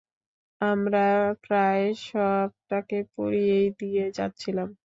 আমরা 0.61 1.05
প্রায় 1.43 1.85
শপটাকে 2.01 2.99
পুড়িয়েই 3.13 3.67
দিতে 3.71 4.05
যাচ্ছিলাম। 4.17 4.69